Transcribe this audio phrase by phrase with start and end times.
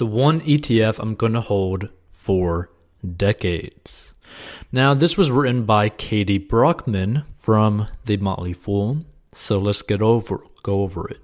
[0.00, 2.70] the one ETF I'm going to hold for
[3.04, 4.14] decades.
[4.72, 9.04] Now, this was written by Katie Brockman from The Motley Fool,
[9.34, 11.20] so let's get over go over it.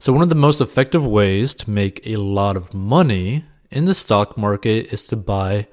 [0.00, 3.94] So, one of the most effective ways to make a lot of money in the
[3.94, 5.68] stock market is to buy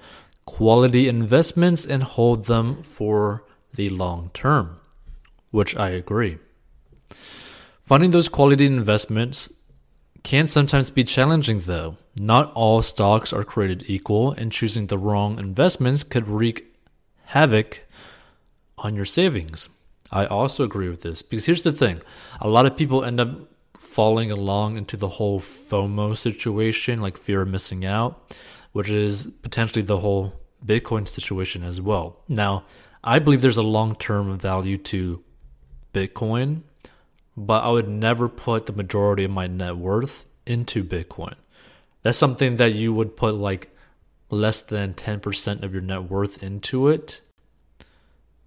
[0.45, 3.43] quality investments and hold them for
[3.73, 4.77] the long term,
[5.49, 6.37] which I agree.
[7.81, 9.49] Finding those quality investments
[10.25, 11.97] can sometimes be challenging, though.
[12.17, 16.75] Not all stocks are created equal, and choosing the wrong investments could wreak
[17.25, 17.83] havoc
[18.77, 19.69] on your savings.
[20.11, 22.01] I also agree with this because here's the thing
[22.41, 23.29] a lot of people end up
[23.77, 28.35] falling along into the whole FOMO situation, like fear of missing out,
[28.71, 30.33] which is potentially the whole
[30.65, 32.17] Bitcoin situation as well.
[32.27, 32.65] Now,
[33.03, 35.23] I believe there's a long term value to
[35.93, 36.63] Bitcoin,
[37.37, 41.35] but I would never put the majority of my net worth into Bitcoin.
[42.03, 43.75] That's something that you would put like
[44.29, 47.21] less than 10% of your net worth into it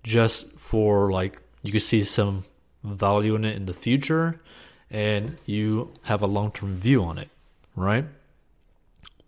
[0.03, 2.45] just for like you could see some
[2.83, 4.41] value in it in the future
[4.91, 7.29] and you have a long-term view on it,
[7.77, 8.07] right?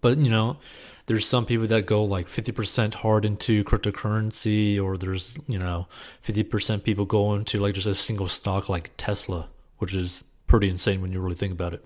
[0.00, 0.58] But you know,
[1.06, 5.88] there's some people that go like 50% hard into cryptocurrency or there's, you know,
[6.24, 11.00] 50% people go into like just a single stock like Tesla, which is pretty insane
[11.00, 11.84] when you really think about it.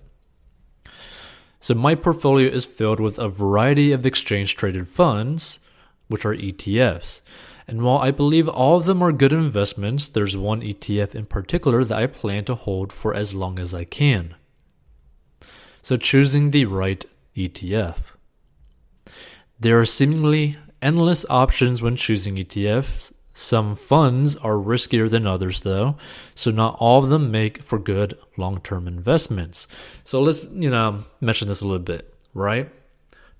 [1.59, 5.59] So my portfolio is filled with a variety of exchange traded funds,
[6.07, 7.21] which are ETFs.
[7.67, 11.83] And while I believe all of them are good investments, there's one ETF in particular
[11.83, 14.35] that I plan to hold for as long as I can.
[15.81, 17.97] So, choosing the right ETF.
[19.59, 23.11] There are seemingly endless options when choosing ETFs.
[23.33, 25.97] Some funds are riskier than others, though,
[26.35, 29.67] so not all of them make for good long term investments.
[30.05, 32.69] So, let's, you know, mention this a little bit, right?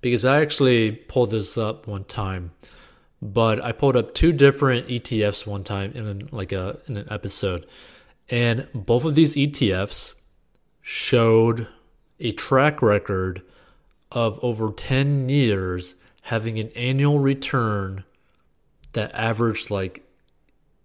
[0.02, 2.52] Because I actually pulled this up one time
[3.22, 7.66] but I pulled up two different ETFs one time in like a in an episode,
[8.28, 10.16] and both of these ETFs
[10.82, 11.68] showed
[12.20, 13.42] a track record
[14.12, 18.04] of over 10 years having an annual return
[18.92, 20.02] that averaged like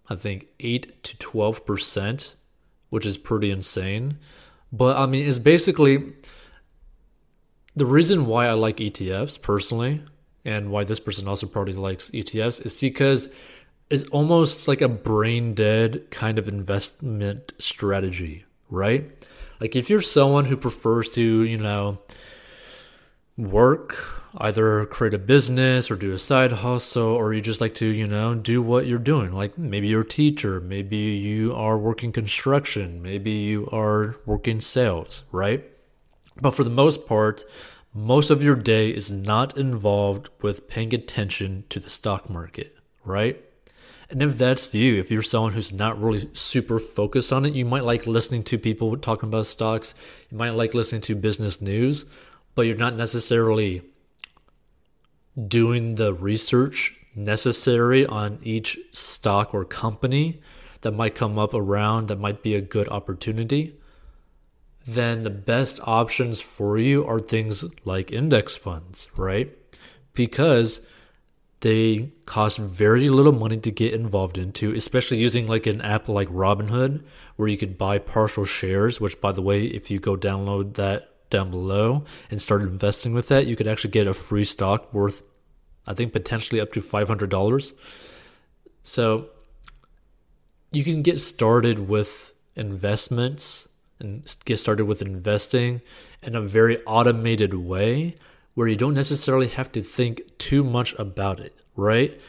[0.08, 2.34] I think 8 to 12%,
[2.90, 4.18] which is pretty insane.
[4.70, 6.12] But I mean, it's basically
[7.74, 10.02] the reason why I like ETFs personally
[10.44, 13.28] and why this person also probably likes ETFs is because
[13.90, 19.10] it's almost like a brain dead kind of investment strategy, right?
[19.60, 21.98] Like if you're someone who prefers to, you know,
[23.36, 23.96] work,
[24.36, 28.06] either create a business or do a side hustle, or you just like to, you
[28.06, 29.32] know, do what you're doing.
[29.32, 35.24] Like maybe you're a teacher, maybe you are working construction, maybe you are working sales,
[35.32, 35.64] right?
[36.40, 37.44] But for the most part,
[37.94, 43.42] most of your day is not involved with paying attention to the stock market, right?
[44.08, 47.64] And if that's you, if you're someone who's not really super focused on it, you
[47.64, 49.94] might like listening to people talking about stocks,
[50.30, 52.04] you might like listening to business news,
[52.54, 53.82] but you're not necessarily
[55.48, 60.40] doing the research necessary on each stock or company
[60.80, 63.74] that might come up around that might be a good opportunity
[64.86, 69.56] then the best options for you are things like index funds, right?
[70.12, 70.80] Because
[71.60, 76.28] they cost very little money to get involved into, especially using like an app like
[76.28, 77.04] Robinhood,
[77.36, 81.11] where you could buy partial shares, which, by the way, if you go download that
[81.32, 85.24] down below and start investing with that, you could actually get a free stock worth,
[85.86, 87.72] I think, potentially up to $500.
[88.84, 89.30] So
[90.70, 95.80] you can get started with investments and get started with investing
[96.22, 98.16] in a very automated way
[98.54, 102.20] where you don't necessarily have to think too much about it, right?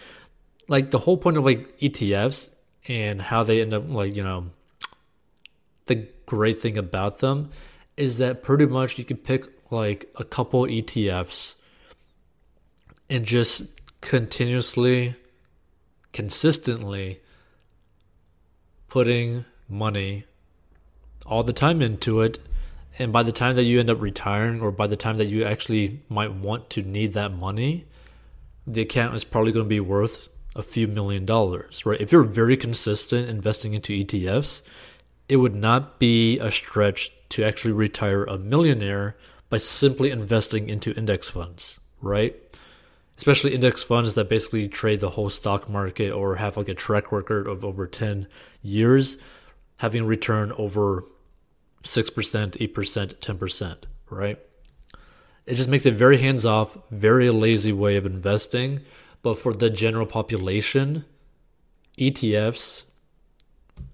[0.68, 2.50] Like the whole point of like ETFs
[2.88, 4.50] and how they end up like, you know,
[5.88, 7.50] the great thing about them
[7.98, 11.56] is that pretty much you can pick like a couple ETFs
[13.10, 15.16] and just continuously
[16.12, 17.20] consistently
[18.88, 20.26] putting money
[21.26, 22.40] all the time into it.
[23.00, 25.44] And by the time that you end up retiring or by the time that you
[25.44, 27.86] actually might want to need that money
[28.66, 32.00] the account is probably going to be worth a few million dollars right?
[32.00, 34.62] If you're very consistent investing into ETFs
[35.30, 39.16] it would not be a stretch to actually retire a millionaire
[39.50, 42.36] by simply investing into index funds right
[43.18, 47.12] especially index funds that basically trade the whole stock market or have like a track
[47.12, 48.28] record of over 10
[48.62, 49.18] years
[49.78, 51.04] having return over
[51.84, 53.78] 6%, 8%, 10%,
[54.10, 54.40] right?
[55.46, 58.82] It just makes it very hands off, very lazy way of investing.
[59.22, 61.06] But for the general population,
[61.98, 62.84] ETFs,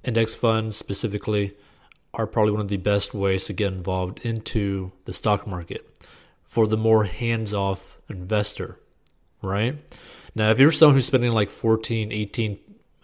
[0.04, 1.54] index funds specifically,
[2.14, 5.86] are probably one of the best ways to get involved into the stock market
[6.44, 8.80] for the more hands off investor,
[9.42, 9.78] right?
[10.34, 12.60] Now, if you're someone who's spending like 14, 18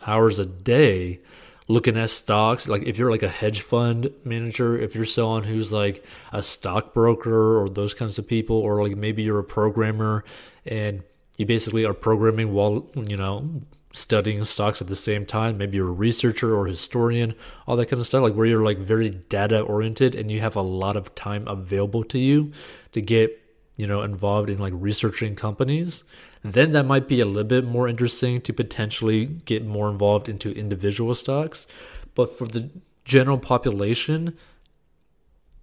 [0.08, 1.20] hours a day
[1.68, 5.72] looking at stocks, like if you're like a hedge fund manager, if you're someone who's
[5.72, 10.24] like a stockbroker or those kinds of people, or like maybe you're a programmer
[10.66, 11.04] and
[11.38, 13.62] you basically are programming while, you know,
[13.96, 15.58] studying stocks at the same time.
[15.58, 17.34] Maybe you're a researcher or historian,
[17.66, 20.56] all that kind of stuff, like where you're like very data oriented and you have
[20.56, 22.52] a lot of time available to you
[22.92, 23.42] to get,
[23.78, 26.04] you know, involved in like researching companies.
[26.44, 30.52] Then that might be a little bit more interesting to potentially get more involved into
[30.52, 31.66] individual stocks.
[32.14, 32.70] But for the
[33.04, 34.38] general population,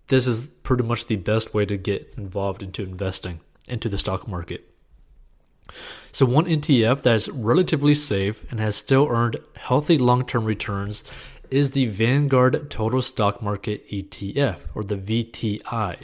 [0.08, 4.26] this is pretty much the best way to get involved into investing into the stock
[4.26, 4.71] market.
[6.10, 11.02] So, one ETF that is relatively safe and has still earned healthy long term returns
[11.50, 15.96] is the Vanguard Total Stock Market ETF, or the VTI.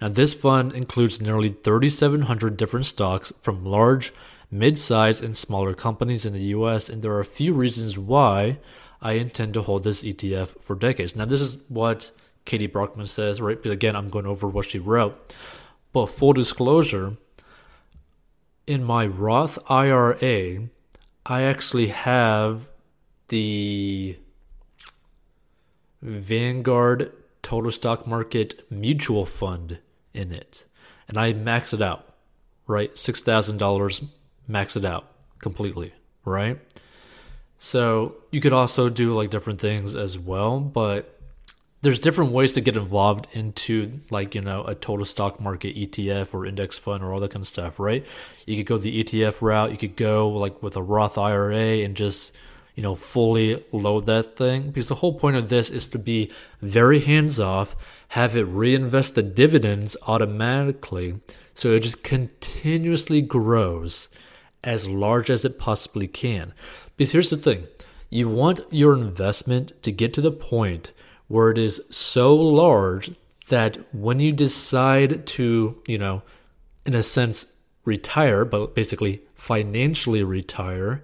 [0.00, 4.12] Now, this fund includes nearly 3,700 different stocks from large,
[4.50, 8.58] mid sized, and smaller companies in the US, and there are a few reasons why
[9.02, 11.14] I intend to hold this ETF for decades.
[11.16, 12.10] Now, this is what
[12.44, 13.62] Katie Brockman says, right?
[13.62, 15.34] But again, I'm going over what she wrote.
[15.92, 17.16] But full disclosure,
[18.68, 20.68] in my Roth IRA,
[21.24, 22.68] I actually have
[23.28, 24.18] the
[26.02, 27.12] Vanguard
[27.42, 29.78] Total Stock Market Mutual Fund
[30.12, 30.64] in it.
[31.08, 32.14] And I max it out,
[32.66, 32.94] right?
[32.94, 34.08] $6,000,
[34.46, 35.06] max it out
[35.38, 35.94] completely,
[36.26, 36.58] right?
[37.56, 41.17] So you could also do like different things as well, but
[41.80, 46.34] there's different ways to get involved into like you know a total stock market ETF
[46.34, 48.04] or index fund or all that kind of stuff, right?
[48.46, 49.70] You could go the ETF route.
[49.70, 52.36] You could go like with a Roth IRA and just
[52.74, 56.32] you know fully load that thing because the whole point of this is to be
[56.60, 57.76] very hands off,
[58.08, 61.20] have it reinvest the dividends automatically,
[61.54, 64.08] so it just continuously grows
[64.64, 66.52] as large as it possibly can.
[66.96, 67.68] Because here's the thing:
[68.10, 70.90] you want your investment to get to the point
[71.28, 73.10] where it is so large
[73.48, 76.22] that when you decide to, you know,
[76.84, 77.46] in a sense,
[77.84, 81.02] retire, but basically financially retire,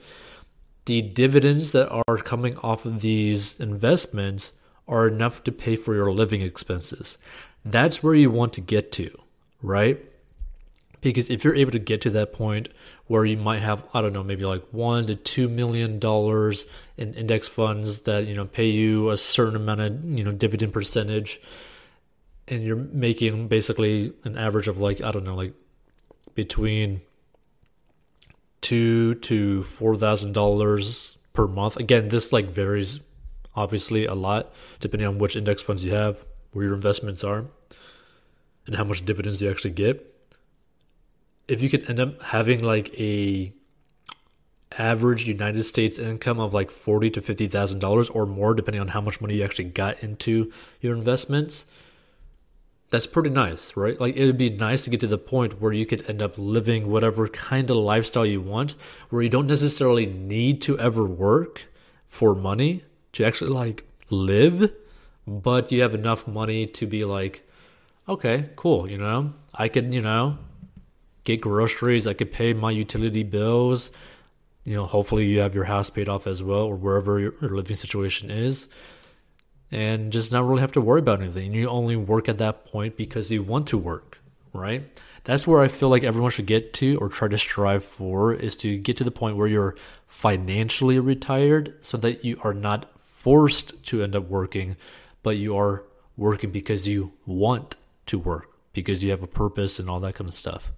[0.86, 4.52] the dividends that are coming off of these investments
[4.86, 7.16] are enough to pay for your living expenses.
[7.64, 9.18] That's where you want to get to,
[9.62, 9.98] right?
[11.04, 12.70] Because if you're able to get to that point
[13.08, 16.64] where you might have, I don't know, maybe like one to two million dollars
[16.96, 20.72] in index funds that, you know, pay you a certain amount of, you know, dividend
[20.72, 21.42] percentage,
[22.48, 25.52] and you're making basically an average of like, I don't know, like
[26.34, 27.02] between
[28.62, 31.76] two to four thousand dollars per month.
[31.76, 32.98] Again, this like varies
[33.54, 37.44] obviously a lot depending on which index funds you have, where your investments are,
[38.66, 40.12] and how much dividends you actually get
[41.48, 43.52] if you could end up having like a
[44.78, 48.88] average United States income of like forty to fifty thousand dollars or more, depending on
[48.88, 50.50] how much money you actually got into
[50.80, 51.64] your investments,
[52.90, 54.00] that's pretty nice, right?
[54.00, 56.34] Like it would be nice to get to the point where you could end up
[56.36, 58.74] living whatever kind of lifestyle you want,
[59.10, 61.64] where you don't necessarily need to ever work
[62.06, 64.72] for money to actually like live,
[65.26, 67.48] but you have enough money to be like,
[68.08, 70.38] okay, cool, you know, I can, you know,
[71.24, 72.06] get groceries.
[72.06, 73.90] I could pay my utility bills.
[74.64, 77.50] You know, hopefully you have your house paid off as well, or wherever your, your
[77.50, 78.68] living situation is,
[79.70, 81.52] and just not really have to worry about anything.
[81.52, 84.18] You only work at that point because you want to work,
[84.54, 84.84] right?
[85.24, 88.56] That's where I feel like everyone should get to or try to strive for is
[88.56, 89.74] to get to the point where you're
[90.06, 94.76] financially retired so that you are not forced to end up working,
[95.22, 95.84] but you are
[96.16, 97.76] working because you want
[98.06, 100.72] to work, because you have a purpose and all that kind of stuff.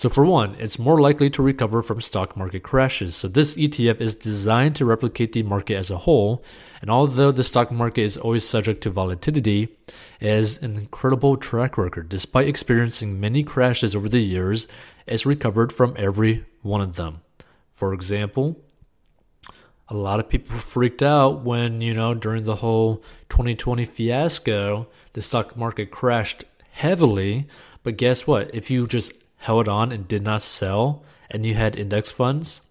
[0.00, 3.14] So, for one, it's more likely to recover from stock market crashes.
[3.14, 6.42] So, this ETF is designed to replicate the market as a whole.
[6.80, 9.76] And although the stock market is always subject to volatility,
[10.18, 12.08] it has an incredible track record.
[12.08, 14.66] Despite experiencing many crashes over the years,
[15.06, 17.20] it's recovered from every one of them.
[17.74, 18.56] For example,
[19.88, 25.20] a lot of people freaked out when, you know, during the whole 2020 fiasco, the
[25.20, 27.48] stock market crashed heavily.
[27.82, 28.54] But guess what?
[28.54, 32.62] If you just held on and did not sell and you had index funds,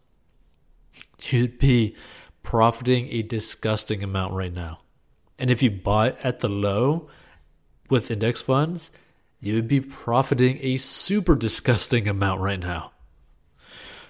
[1.23, 1.95] you'd be
[2.43, 4.79] profiting a disgusting amount right now.
[5.37, 7.09] And if you bought at the low
[7.89, 8.91] with index funds,
[9.41, 12.91] you would be profiting a super disgusting amount right now.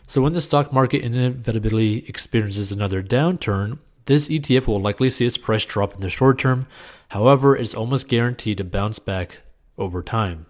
[0.07, 5.37] So, when the stock market inevitably experiences another downturn, this ETF will likely see its
[5.37, 6.65] price drop in the short term.
[7.09, 9.41] However, it's almost guaranteed to bounce back
[9.77, 10.47] over time.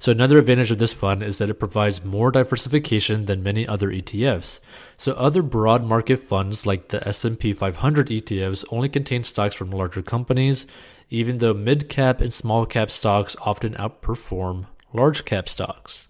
[0.00, 3.90] So another advantage of this fund is that it provides more diversification than many other
[3.90, 4.58] ETFs.
[4.96, 10.00] So other broad market funds like the S&P 500 ETFs only contain stocks from larger
[10.00, 10.64] companies,
[11.10, 16.08] even though mid-cap and small-cap stocks often outperform large-cap stocks.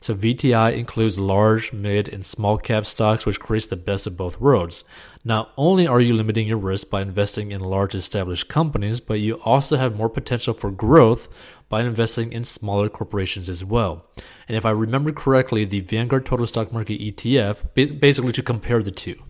[0.00, 4.40] So VTI includes large, mid, and small cap stocks, which creates the best of both
[4.40, 4.84] worlds.
[5.24, 9.34] Not only are you limiting your risk by investing in large established companies, but you
[9.42, 11.28] also have more potential for growth
[11.68, 14.06] by investing in smaller corporations as well.
[14.46, 18.90] And if I remember correctly, the Vanguard Total Stock Market ETF, basically to compare the
[18.90, 19.20] two,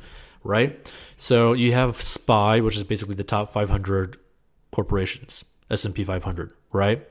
[0.45, 0.93] right?
[1.17, 4.19] So you have SPY, which is basically the top 500
[4.71, 7.07] corporations, S&P 500, right?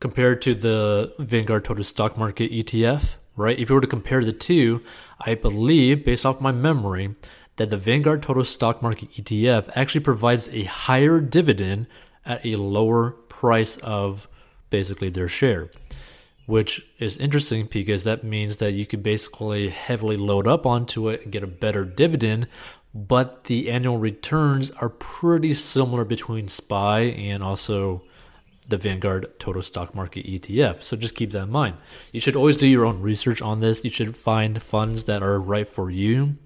[0.00, 3.58] Compared to the Vanguard Total Stock Market ETF, right?
[3.58, 4.82] If you were to compare the two,
[5.20, 7.14] I believe, based off my memory,
[7.56, 11.86] that the Vanguard Total Stock Market ETF actually provides a higher dividend
[12.24, 14.26] at a lower price of
[14.70, 15.70] basically their share,
[16.46, 21.22] which is interesting because that means that you could basically heavily load up onto it
[21.22, 22.46] and get a better dividend.
[22.94, 28.02] But the annual returns are pretty similar between SPY and also
[28.70, 30.82] the Vanguard Total Stock Market ETF.
[30.82, 31.76] So just keep that in mind.
[32.12, 33.84] You should always do your own research on this.
[33.84, 36.36] You should find funds that are right for you.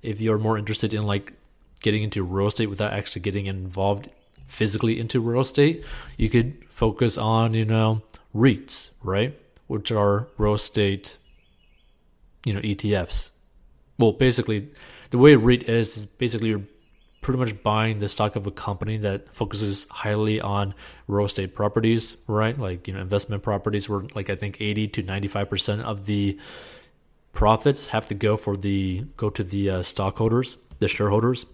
[0.00, 1.34] If you're more interested in like
[1.82, 4.08] getting into real estate without actually getting involved
[4.46, 5.84] physically into real estate,
[6.16, 8.02] you could focus on, you know,
[8.34, 9.38] REITs, right?
[9.66, 11.18] Which are real estate,
[12.44, 13.30] you know, ETFs.
[13.98, 14.68] Well, basically,
[15.10, 16.62] the way a REIT is, is basically you're
[17.22, 20.74] pretty much buying the stock of a company that focuses highly on
[21.06, 22.58] real estate properties, right?
[22.58, 26.38] Like, you know, investment properties where like I think 80 to 95% of the
[27.32, 31.46] profits have to go for the go to the uh, stockholders, the shareholders.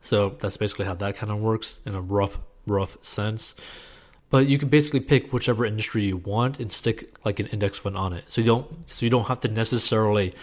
[0.00, 3.54] So that's basically how that kind of works in a rough rough sense.
[4.30, 7.96] But you can basically pick whichever industry you want and stick like an index fund
[7.96, 8.24] on it.
[8.28, 10.34] So you don't so you don't have to necessarily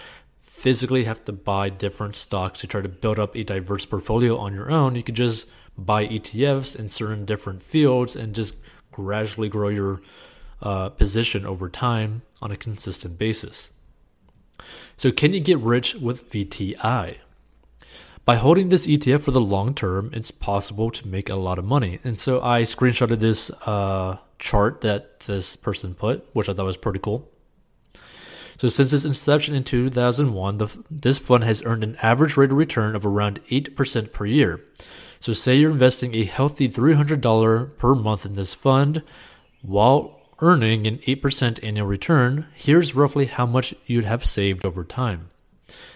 [0.61, 4.53] physically have to buy different stocks to try to build up a diverse portfolio on
[4.53, 4.93] your own.
[4.93, 8.53] You could just buy ETFs in certain different fields and just
[8.91, 10.01] gradually grow your
[10.61, 13.71] uh, position over time on a consistent basis.
[14.97, 17.17] So, can you get rich with VTI?
[18.23, 21.65] By holding this ETF for the long term, it's possible to make a lot of
[21.65, 21.99] money.
[22.03, 26.77] And so I screenshotted this uh, chart that this person put, which I thought was
[26.77, 27.30] pretty cool.
[28.61, 32.57] So since its inception in 2001, the, this fund has earned an average rate of
[32.57, 34.61] return of around 8% per year.
[35.19, 39.01] So say you're investing a healthy $300 per month in this fund
[39.63, 45.31] while earning an 8% annual return, here's roughly how much you'd have saved over time.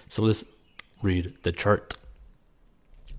[0.07, 0.43] So let's
[1.03, 1.93] read the chart.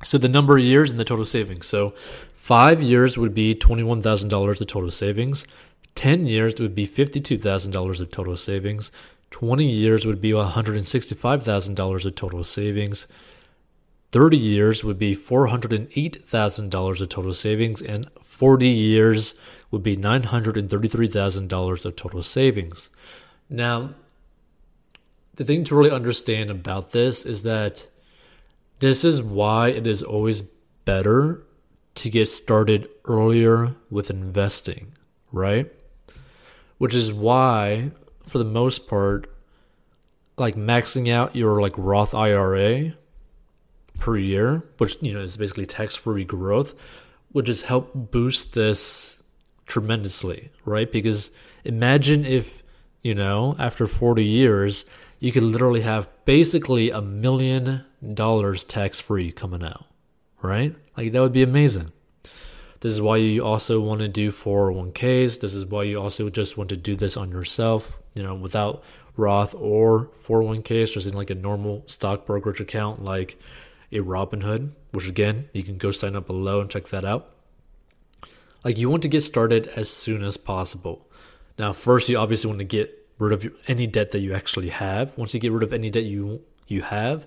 [0.02, 1.68] So the number of years and the total savings.
[1.68, 1.94] So
[2.34, 5.46] five years would be $21,000 of total savings.
[5.94, 8.90] 10 years would be $52,000 of total savings.
[9.30, 13.06] 20 years would be $165,000 of total savings.
[14.12, 17.82] 30 years would be $408,000 of total savings.
[17.82, 19.34] And 40 years
[19.70, 22.90] would be $933,000 of total savings.
[23.48, 23.94] Now,
[25.34, 27.88] the thing to really understand about this is that
[28.78, 30.42] this is why it is always
[30.84, 31.42] better
[31.96, 34.92] to get started earlier with investing,
[35.32, 35.72] right?
[36.78, 37.90] Which is why
[38.26, 39.32] for the most part,
[40.36, 42.94] like maxing out your like Roth IRA
[43.98, 46.74] per year, which you know is basically tax-free growth,
[47.32, 49.22] would just help boost this
[49.66, 50.90] tremendously, right?
[50.90, 51.30] Because
[51.64, 52.62] imagine if
[53.02, 54.84] you know after 40 years
[55.18, 59.86] you could literally have basically a million dollars tax-free coming out,
[60.42, 60.74] right?
[60.96, 61.90] Like that would be amazing.
[62.80, 65.40] This is why you also want to do 401ks.
[65.40, 68.82] This is why you also just want to do this on yourself, you know, without
[69.16, 73.38] Roth or 401ks, just in like a normal stock brokerage account like
[73.92, 77.30] a Robinhood, which again, you can go sign up below and check that out.
[78.64, 81.06] Like you want to get started as soon as possible.
[81.58, 85.16] Now, first, you obviously want to get rid of any debt that you actually have.
[85.16, 87.26] Once you get rid of any debt you you have,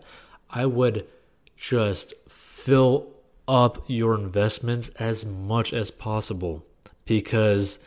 [0.49, 1.07] I would
[1.55, 3.07] just fill
[3.47, 6.65] up your investments as much as possible
[7.05, 7.79] because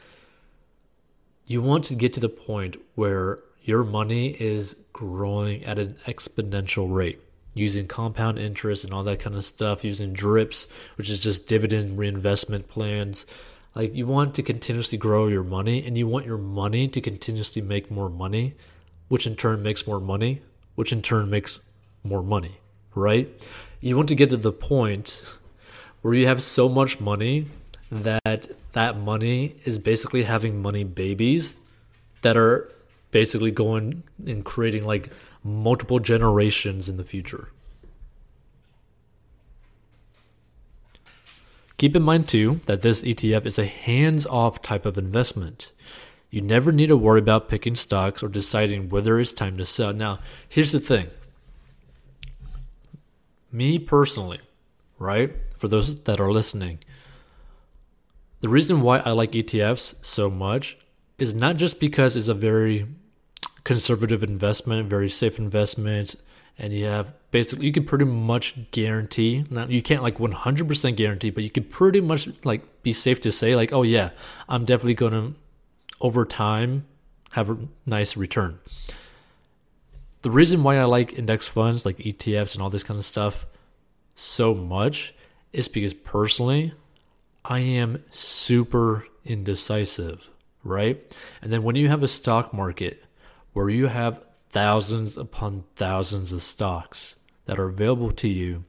[1.46, 6.92] you want to get to the point where your money is growing at an exponential
[6.92, 7.20] rate
[7.54, 11.98] using compound interest and all that kind of stuff, using drips, which is just dividend
[11.98, 13.26] reinvestment plans.
[13.74, 17.62] Like you want to continuously grow your money and you want your money to continuously
[17.62, 18.54] make more money,
[19.08, 20.40] which in turn makes more money,
[20.74, 21.58] which in turn makes
[22.04, 22.58] more money,
[22.94, 23.28] right?
[23.80, 25.24] You want to get to the point
[26.00, 27.46] where you have so much money
[27.92, 31.60] that that money is basically having money babies
[32.22, 32.72] that are
[33.10, 35.10] basically going and creating like
[35.44, 37.50] multiple generations in the future.
[41.76, 45.72] Keep in mind too that this ETF is a hands off type of investment.
[46.30, 49.92] You never need to worry about picking stocks or deciding whether it's time to sell.
[49.92, 51.08] Now, here's the thing.
[53.50, 54.40] Me personally,
[54.98, 55.34] right?
[55.58, 56.78] For those that are listening,
[58.42, 60.76] the reason why I like ETFs so much
[61.18, 62.86] is not just because it's a very
[63.64, 66.16] conservative investment, very safe investment,
[66.58, 71.30] and you have basically you can pretty much guarantee not you can't like 100% guarantee
[71.30, 74.10] but you can pretty much like be safe to say like oh yeah
[74.50, 75.34] i'm definitely going to
[76.00, 76.84] over time
[77.30, 77.56] have a
[77.86, 78.58] nice return.
[80.20, 83.46] The reason why i like index funds like etfs and all this kind of stuff
[84.14, 85.14] so much
[85.52, 86.74] is because personally
[87.44, 90.30] i am super indecisive
[90.64, 93.04] right and then when you have a stock market
[93.52, 98.64] where you have thousands upon thousands of stocks that are available to you,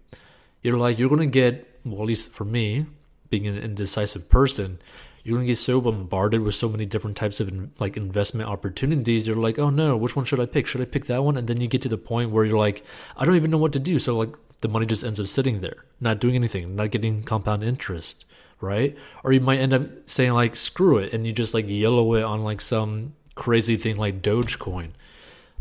[0.61, 2.85] you're like, you're going to get, well, at least for me,
[3.29, 4.79] being an indecisive person,
[5.23, 9.27] you're going to get so bombarded with so many different types of like investment opportunities.
[9.27, 10.67] You're like, oh no, which one should I pick?
[10.67, 11.37] Should I pick that one?
[11.37, 12.83] And then you get to the point where you're like,
[13.17, 13.99] I don't even know what to do.
[13.99, 17.63] So like the money just ends up sitting there, not doing anything, not getting compound
[17.63, 18.25] interest,
[18.63, 18.97] right?
[19.23, 22.23] Or you might end up saying like, screw it, and you just like yellow it
[22.23, 24.91] on like some crazy thing like Dogecoin.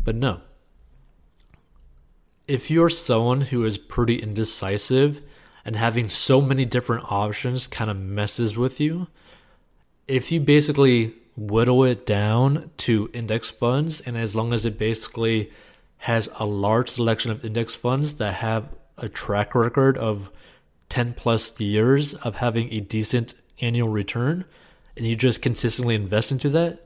[0.03, 0.41] But no.
[2.47, 5.23] If you're someone who is pretty indecisive
[5.63, 9.07] and having so many different options kind of messes with you,
[10.07, 15.51] if you basically whittle it down to index funds, and as long as it basically
[15.99, 20.29] has a large selection of index funds that have a track record of
[20.93, 24.45] 10 plus years of having a decent annual return,
[24.95, 26.85] and you just consistently invest into that,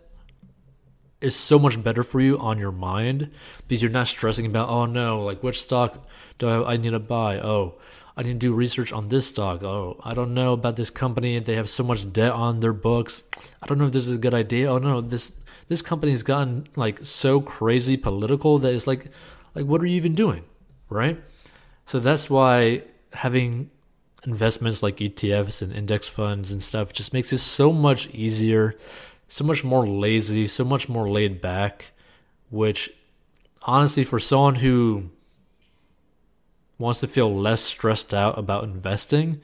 [1.20, 3.30] is so much better for you on your mind
[3.68, 7.42] because you're not stressing about oh no like which stock do I, need to buy?
[7.42, 7.74] Oh
[8.16, 9.62] I need to do research on this stock.
[9.62, 11.38] Oh I don't know about this company.
[11.40, 13.26] They have so much debt on their books.
[13.62, 14.72] I don't know if this is a good idea.
[14.72, 15.34] Oh no this
[15.68, 19.12] this company's gotten like so crazy political that it's like
[19.54, 20.46] like what are you even doing
[20.90, 21.22] right?
[21.86, 23.70] So that's why having
[24.28, 28.76] investments like ETFs and index funds and stuff just makes it so much easier
[29.28, 31.92] so much more lazy, so much more laid back,
[32.50, 32.92] which
[33.64, 35.10] honestly, for someone who
[36.80, 39.42] wants to feel less stressed out about investing,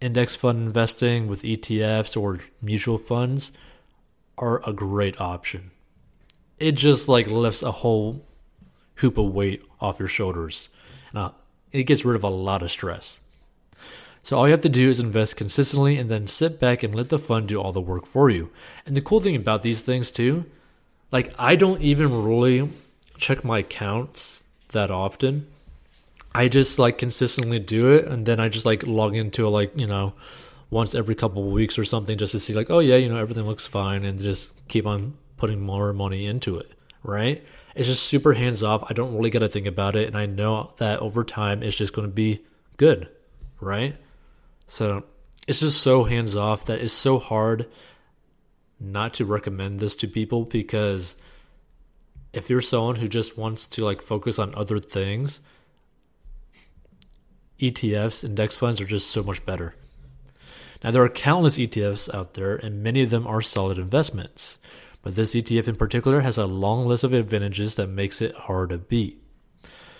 [0.00, 3.52] index fund investing with ETFs or mutual funds
[4.36, 5.70] are a great option.
[6.58, 8.26] It just like lifts a whole
[8.96, 10.68] hoop of weight off your shoulders.
[11.14, 11.34] Now,
[11.72, 13.20] it gets rid of a lot of stress.
[14.26, 17.10] So all you have to do is invest consistently and then sit back and let
[17.10, 18.50] the fund do all the work for you.
[18.84, 20.46] And the cool thing about these things too,
[21.12, 22.68] like I don't even really
[23.18, 25.46] check my accounts that often.
[26.34, 29.78] I just like consistently do it and then I just like log into it like,
[29.78, 30.12] you know,
[30.70, 33.18] once every couple of weeks or something just to see like, oh yeah, you know,
[33.18, 36.72] everything looks fine and just keep on putting more money into it,
[37.04, 37.44] right?
[37.76, 38.82] It's just super hands off.
[38.90, 41.76] I don't really got to think about it and I know that over time it's
[41.76, 42.40] just going to be
[42.76, 43.08] good,
[43.60, 43.94] right?
[44.68, 45.04] So
[45.46, 47.66] it's just so hands off that it's so hard
[48.78, 51.16] not to recommend this to people because
[52.32, 55.40] if you're someone who just wants to like focus on other things,
[57.60, 59.74] ETFs, and index funds are just so much better.
[60.84, 64.58] Now, there are countless ETFs out there, and many of them are solid investments.
[65.02, 68.70] But this ETF in particular has a long list of advantages that makes it hard
[68.70, 69.22] to beat.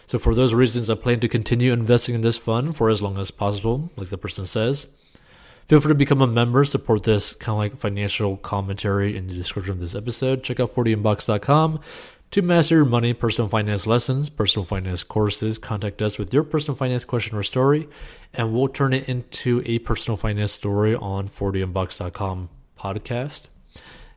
[0.07, 3.19] So for those reasons, I plan to continue investing in this fund for as long
[3.19, 4.87] as possible, like the person says.
[5.67, 9.35] Feel free to become a member, support this kind of like financial commentary in the
[9.35, 10.45] description of this episode.
[10.45, 11.81] Check out 40inbox.com
[12.31, 15.59] to master your money, personal finance lessons, personal finance courses.
[15.59, 17.89] Contact us with your personal finance question or story,
[18.33, 23.49] and we'll turn it into a personal finance story on 40inbox.com podcast.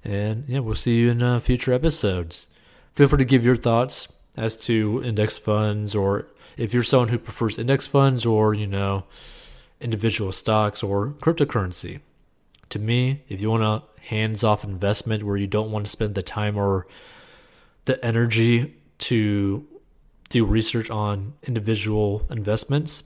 [0.03, 2.47] And yeah, we'll see you in uh, future episodes.
[2.93, 4.07] Feel free to give your thoughts
[4.39, 9.03] as to index funds or if you're someone who prefers index funds or, you know,
[9.81, 11.99] individual stocks or cryptocurrency.
[12.69, 16.15] To me, if you want a hands off investment where you don't want to spend
[16.15, 16.87] the time or
[17.85, 19.67] the energy to
[20.29, 23.03] do research on individual investments,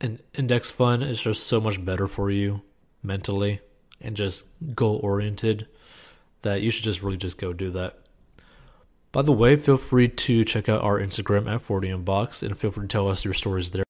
[0.00, 2.62] an index fund is just so much better for you
[3.02, 3.60] mentally
[4.00, 5.66] and just goal oriented,
[6.42, 7.98] that you should just really just go do that.
[9.10, 12.70] By the way, feel free to check out our Instagram at 40 Inbox and feel
[12.70, 13.84] free to tell us your stories there.